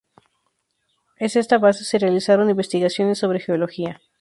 [1.17, 4.01] Es esta base se realizaron investigaciones sobre geología.